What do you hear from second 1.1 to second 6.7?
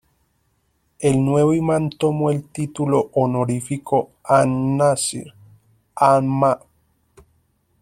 nuevo imán tomó el título honorífico an-Nasir Ahmad.